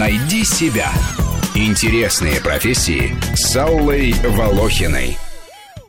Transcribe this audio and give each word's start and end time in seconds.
Найди 0.00 0.44
себя. 0.44 0.90
Интересные 1.54 2.40
профессии 2.40 3.14
с 3.34 3.54
Аллой 3.54 4.14
Волохиной. 4.30 5.18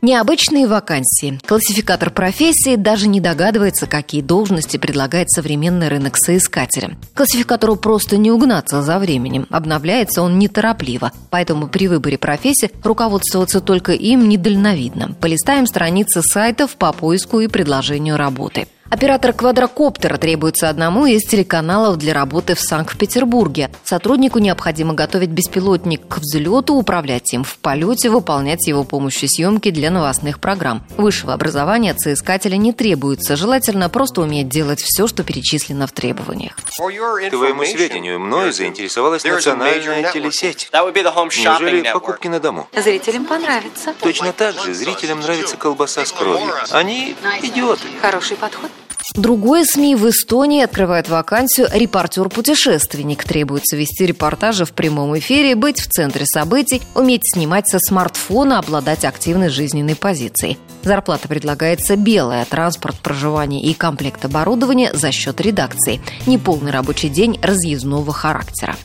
Необычные 0.02 0.66
вакансии. 0.66 1.40
Классификатор 1.46 2.10
профессии 2.10 2.76
даже 2.76 3.08
не 3.08 3.22
догадывается, 3.22 3.86
какие 3.86 4.20
должности 4.20 4.76
предлагает 4.76 5.30
современный 5.30 5.88
рынок 5.88 6.18
соискателя. 6.18 6.98
Классификатору 7.14 7.76
просто 7.76 8.18
не 8.18 8.30
угнаться 8.30 8.82
за 8.82 8.98
временем. 8.98 9.46
Обновляется 9.48 10.20
он 10.20 10.38
неторопливо. 10.38 11.10
Поэтому 11.30 11.68
при 11.68 11.88
выборе 11.88 12.18
профессии 12.18 12.70
руководствоваться 12.84 13.62
только 13.62 13.92
им 13.92 14.28
недальновидно. 14.28 15.16
Полистаем 15.22 15.66
страницы 15.66 16.20
сайтов 16.20 16.76
по 16.76 16.92
поиску 16.92 17.40
и 17.40 17.48
предложению 17.48 18.18
работы. 18.18 18.68
Оператор 18.92 19.32
квадрокоптера 19.32 20.18
требуется 20.18 20.68
одному 20.68 21.06
из 21.06 21.22
телеканалов 21.22 21.96
для 21.96 22.12
работы 22.12 22.54
в 22.54 22.60
Санкт-Петербурге. 22.60 23.70
Сотруднику 23.84 24.38
необходимо 24.38 24.92
готовить 24.92 25.30
беспилотник 25.30 26.06
к 26.06 26.18
взлету, 26.18 26.74
управлять 26.74 27.32
им 27.32 27.42
в 27.42 27.56
полете, 27.56 28.10
выполнять 28.10 28.68
его 28.68 28.84
помощью 28.84 29.30
съемки 29.30 29.70
для 29.70 29.90
новостных 29.90 30.40
программ. 30.40 30.84
Высшего 30.98 31.32
образования 31.32 31.94
соискателя 31.96 32.56
не 32.56 32.74
требуется, 32.74 33.34
желательно 33.34 33.88
просто 33.88 34.20
уметь 34.20 34.50
делать 34.50 34.82
все, 34.82 35.06
что 35.06 35.24
перечислено 35.24 35.86
в 35.86 35.92
требованиях. 35.92 36.52
К 36.54 37.30
твоему 37.30 37.64
сведению, 37.64 38.20
мною 38.20 38.52
заинтересовалась 38.52 39.24
национальная 39.24 40.12
телесеть. 40.12 40.68
Неужели 40.70 41.90
покупки 41.90 42.28
на 42.28 42.40
дому? 42.40 42.68
Зрителям 42.76 43.24
понравится. 43.24 43.94
Точно 44.02 44.34
так 44.34 44.54
же 44.62 44.74
зрителям 44.74 45.20
нравится 45.20 45.56
колбаса 45.56 46.04
с 46.04 46.12
кровью. 46.12 46.52
Они 46.72 47.16
идиоты. 47.40 47.86
Хороший 48.02 48.36
подход. 48.36 48.70
Другое 49.14 49.64
СМИ 49.64 49.96
в 49.96 50.08
Эстонии 50.08 50.62
открывает 50.62 51.08
вакансию 51.08 51.68
«Репортер-путешественник». 51.72 53.24
Требуется 53.24 53.76
вести 53.76 54.06
репортажи 54.06 54.64
в 54.64 54.72
прямом 54.72 55.18
эфире, 55.18 55.54
быть 55.54 55.80
в 55.80 55.88
центре 55.88 56.24
событий, 56.26 56.82
уметь 56.94 57.22
снимать 57.24 57.68
со 57.68 57.78
смартфона, 57.78 58.58
обладать 58.58 59.04
активной 59.04 59.48
жизненной 59.48 59.96
позицией. 59.96 60.58
Зарплата 60.82 61.28
предлагается 61.28 61.96
белая, 61.96 62.44
транспорт, 62.44 62.96
проживание 63.00 63.62
и 63.62 63.74
комплект 63.74 64.24
оборудования 64.24 64.92
за 64.92 65.12
счет 65.12 65.40
редакции. 65.40 66.00
Неполный 66.26 66.70
рабочий 66.70 67.08
день 67.08 67.38
разъездного 67.42 68.12
характера. 68.12 68.76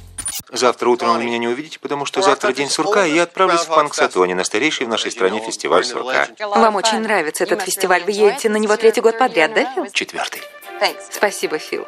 Завтра 0.57 0.89
утром 0.89 1.17
вы 1.17 1.23
меня 1.23 1.37
не 1.37 1.47
увидите, 1.47 1.79
потому 1.79 2.05
что 2.05 2.21
завтра 2.21 2.51
день 2.51 2.69
сурка, 2.69 3.05
и 3.05 3.13
я 3.13 3.23
отправлюсь 3.23 3.61
в 3.61 3.67
Панксатоне, 3.67 4.35
на 4.35 4.43
старейший 4.43 4.87
в 4.87 4.89
нашей 4.89 5.11
стране 5.11 5.39
фестиваль 5.39 5.85
сурка. 5.85 6.27
Вам 6.39 6.75
очень 6.75 6.99
нравится 6.99 7.43
этот 7.43 7.61
фестиваль. 7.61 8.03
Вы 8.03 8.11
едете 8.11 8.49
на 8.49 8.57
него 8.57 8.75
третий 8.75 9.01
год 9.01 9.17
подряд, 9.17 9.53
да, 9.53 9.71
Фил? 9.73 9.87
Четвертый. 9.91 10.41
Спасибо, 11.11 11.57
Фил. 11.57 11.87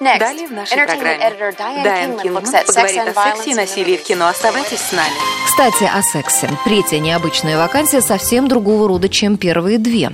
Далее 0.00 0.48
в 0.48 0.52
нашей 0.52 0.76
программе 0.76 1.52
Дайан 1.82 2.18
Кингман 2.18 2.44
поговорит 2.44 3.16
о 3.16 3.34
сексе 3.34 3.50
и 3.50 3.54
насилии 3.54 3.96
в 3.98 4.02
кино. 4.02 4.28
Оставайтесь 4.28 4.80
с 4.80 4.92
нами. 4.92 5.12
Кстати, 5.46 5.84
о 5.84 6.02
сексе. 6.02 6.50
Третья 6.64 6.98
необычная 6.98 7.58
вакансия 7.58 8.00
совсем 8.00 8.48
другого 8.48 8.88
рода, 8.88 9.10
чем 9.10 9.36
первые 9.36 9.78
две. 9.78 10.10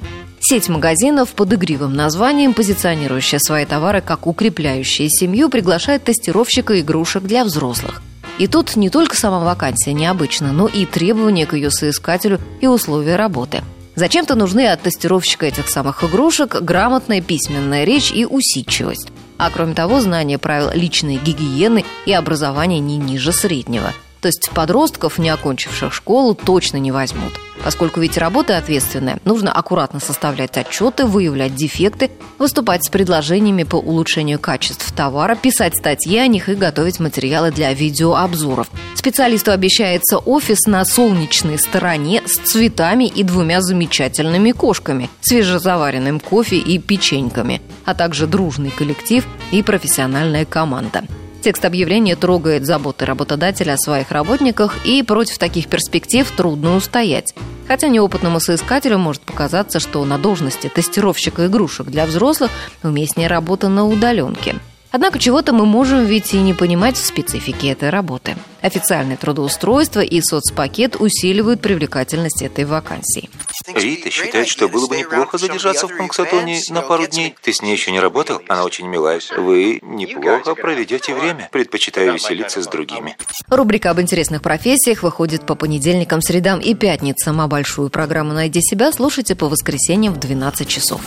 Сеть 0.50 0.68
магазинов 0.68 1.28
под 1.28 1.52
игривым 1.52 1.94
названием, 1.94 2.54
позиционирующая 2.54 3.38
свои 3.38 3.64
товары 3.64 4.00
как 4.00 4.26
укрепляющие 4.26 5.08
семью, 5.08 5.48
приглашает 5.48 6.02
тестировщика 6.02 6.80
игрушек 6.80 7.22
для 7.22 7.44
взрослых. 7.44 8.02
И 8.40 8.48
тут 8.48 8.74
не 8.74 8.90
только 8.90 9.14
сама 9.14 9.44
вакансия 9.44 9.92
необычна, 9.92 10.50
но 10.50 10.66
и 10.66 10.86
требования 10.86 11.46
к 11.46 11.54
ее 11.54 11.70
соискателю 11.70 12.40
и 12.60 12.66
условия 12.66 13.14
работы. 13.14 13.62
Зачем-то 13.94 14.34
нужны 14.34 14.66
от 14.66 14.82
тестировщика 14.82 15.46
этих 15.46 15.68
самых 15.68 16.02
игрушек 16.02 16.60
грамотная 16.60 17.20
письменная 17.20 17.84
речь 17.84 18.10
и 18.10 18.26
усидчивость. 18.26 19.12
А 19.38 19.50
кроме 19.50 19.74
того, 19.74 20.00
знание 20.00 20.38
правил 20.38 20.72
личной 20.74 21.18
гигиены 21.18 21.84
и 22.06 22.12
образование 22.12 22.80
не 22.80 22.96
ниже 22.96 23.32
среднего– 23.32 23.92
то 24.20 24.28
есть 24.28 24.50
подростков, 24.50 25.18
не 25.18 25.30
окончивших 25.30 25.94
школу, 25.94 26.34
точно 26.34 26.76
не 26.76 26.92
возьмут. 26.92 27.32
Поскольку 27.62 28.00
ведь 28.00 28.16
работа 28.16 28.56
ответственная, 28.56 29.18
нужно 29.24 29.52
аккуратно 29.52 30.00
составлять 30.00 30.56
отчеты, 30.56 31.04
выявлять 31.04 31.54
дефекты, 31.54 32.10
выступать 32.38 32.84
с 32.84 32.88
предложениями 32.88 33.64
по 33.64 33.76
улучшению 33.76 34.38
качеств 34.38 34.90
товара, 34.92 35.34
писать 35.34 35.76
статьи 35.76 36.16
о 36.16 36.26
них 36.26 36.48
и 36.48 36.54
готовить 36.54 37.00
материалы 37.00 37.50
для 37.50 37.72
видеообзоров. 37.74 38.68
Специалисту 38.94 39.52
обещается 39.52 40.18
офис 40.18 40.66
на 40.66 40.84
солнечной 40.84 41.58
стороне 41.58 42.22
с 42.26 42.36
цветами 42.38 43.04
и 43.04 43.22
двумя 43.22 43.60
замечательными 43.60 44.52
кошками, 44.52 45.10
свежезаваренным 45.20 46.20
кофе 46.20 46.56
и 46.56 46.78
печеньками, 46.78 47.60
а 47.84 47.94
также 47.94 48.26
дружный 48.26 48.70
коллектив 48.70 49.26
и 49.52 49.62
профессиональная 49.62 50.44
команда. 50.44 51.04
Текст 51.42 51.64
объявления 51.64 52.16
трогает 52.16 52.66
заботы 52.66 53.06
работодателя 53.06 53.72
о 53.72 53.78
своих 53.78 54.10
работниках, 54.10 54.84
и 54.84 55.02
против 55.02 55.38
таких 55.38 55.68
перспектив 55.68 56.30
трудно 56.30 56.76
устоять. 56.76 57.34
Хотя 57.70 57.86
неопытному 57.86 58.40
соискателю 58.40 58.98
может 58.98 59.22
показаться, 59.22 59.78
что 59.78 60.04
на 60.04 60.18
должности 60.18 60.66
тестировщика 60.66 61.46
игрушек 61.46 61.86
для 61.86 62.04
взрослых 62.04 62.50
уместнее 62.82 63.28
работа 63.28 63.68
на 63.68 63.86
удаленке– 63.86 64.56
Однако 64.92 65.18
чего-то 65.18 65.52
мы 65.52 65.66
можем 65.66 66.04
ведь 66.04 66.34
и 66.34 66.40
не 66.40 66.52
понимать 66.52 66.96
в 66.96 67.04
специфике 67.04 67.68
этой 67.68 67.90
работы. 67.90 68.36
Официальное 68.60 69.16
трудоустройство 69.16 70.00
и 70.00 70.20
соцпакет 70.20 70.96
усиливают 71.00 71.60
привлекательность 71.60 72.42
этой 72.42 72.64
вакансии. 72.64 73.30
Рита 73.74 74.10
считает, 74.10 74.48
что 74.48 74.68
было 74.68 74.86
бы 74.86 74.96
неплохо 74.96 75.38
задержаться 75.38 75.88
в 75.88 75.96
Панксатоне 75.96 76.60
на 76.70 76.82
пару 76.82 77.06
дней. 77.06 77.34
Ты 77.42 77.52
с 77.52 77.62
ней 77.62 77.72
еще 77.72 77.90
не 77.90 78.00
работал? 78.00 78.40
Она 78.48 78.64
очень 78.64 78.86
милая. 78.86 79.20
Вы 79.36 79.80
неплохо 79.82 80.54
проведете 80.54 81.14
время. 81.14 81.48
Предпочитаю 81.52 82.14
веселиться 82.14 82.62
с 82.62 82.66
другими. 82.66 83.16
Рубрика 83.48 83.90
об 83.90 84.00
интересных 84.00 84.42
профессиях 84.42 85.02
выходит 85.02 85.46
по 85.46 85.54
понедельникам, 85.54 86.22
средам 86.22 86.60
и 86.60 86.74
пятницам, 86.74 87.40
а 87.40 87.48
большую 87.48 87.90
программу 87.90 88.32
«Найди 88.32 88.60
себя» 88.62 88.92
слушайте 88.92 89.34
по 89.34 89.48
воскресеньям 89.48 90.14
в 90.14 90.20
12 90.20 90.68
часов. 90.68 91.00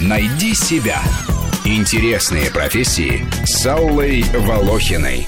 «Найди 0.00 0.54
себя» 0.54 1.02
Интересные 1.66 2.48
профессии 2.52 3.26
с 3.44 3.66
Аллой 3.66 4.22
Волохиной. 4.22 5.26